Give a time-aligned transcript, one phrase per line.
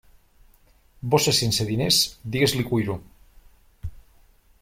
[1.15, 2.01] Bossa sense diners,
[2.37, 2.97] digues-li cuiro.